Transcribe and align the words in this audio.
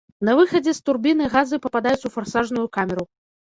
На 0.27 0.33
выхадзе 0.37 0.73
з 0.77 0.81
турбіны 0.89 1.29
газы 1.35 1.61
пападаюць 1.67 2.07
у 2.13 2.13
фарсажную 2.19 2.67
камеру. 2.83 3.11